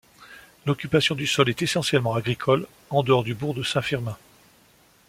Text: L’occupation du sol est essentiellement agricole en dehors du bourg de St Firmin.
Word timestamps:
L’occupation 0.65 1.13
du 1.13 1.27
sol 1.27 1.47
est 1.47 1.61
essentiellement 1.61 2.15
agricole 2.15 2.65
en 2.89 3.03
dehors 3.03 3.23
du 3.23 3.35
bourg 3.35 3.53
de 3.53 3.61
St 3.61 3.81
Firmin. 3.81 4.17